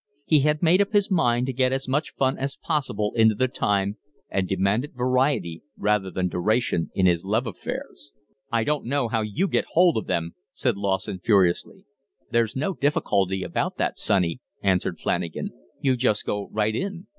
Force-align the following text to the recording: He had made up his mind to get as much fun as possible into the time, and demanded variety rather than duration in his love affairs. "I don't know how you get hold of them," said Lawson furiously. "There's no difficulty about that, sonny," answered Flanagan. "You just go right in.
He 0.25 0.39
had 0.39 0.63
made 0.63 0.81
up 0.81 0.93
his 0.93 1.11
mind 1.11 1.45
to 1.45 1.53
get 1.53 1.71
as 1.71 1.87
much 1.87 2.15
fun 2.15 2.35
as 2.39 2.55
possible 2.55 3.11
into 3.15 3.35
the 3.35 3.47
time, 3.47 3.97
and 4.31 4.47
demanded 4.47 4.95
variety 4.95 5.61
rather 5.77 6.09
than 6.09 6.27
duration 6.27 6.89
in 6.95 7.05
his 7.05 7.23
love 7.23 7.45
affairs. 7.45 8.11
"I 8.51 8.63
don't 8.63 8.85
know 8.85 9.09
how 9.09 9.21
you 9.21 9.47
get 9.47 9.65
hold 9.73 9.97
of 9.97 10.07
them," 10.07 10.33
said 10.53 10.75
Lawson 10.75 11.19
furiously. 11.19 11.85
"There's 12.31 12.55
no 12.55 12.73
difficulty 12.73 13.43
about 13.43 13.77
that, 13.77 13.99
sonny," 13.99 14.41
answered 14.63 14.99
Flanagan. 14.99 15.51
"You 15.81 15.95
just 15.95 16.25
go 16.25 16.49
right 16.51 16.75
in. 16.75 17.05